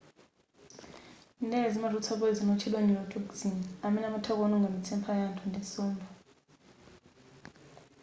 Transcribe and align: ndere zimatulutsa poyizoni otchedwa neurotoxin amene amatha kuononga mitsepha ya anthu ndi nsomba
ndere 1.45 1.67
zimatulutsa 1.73 2.19
poyizoni 2.19 2.51
otchedwa 2.53 2.79
neurotoxin 2.83 3.55
amene 3.85 4.05
amatha 4.07 4.31
kuononga 4.37 4.73
mitsepha 4.73 5.11
ya 5.19 5.25
anthu 5.29 5.43
ndi 5.47 5.59
nsomba 5.63 6.05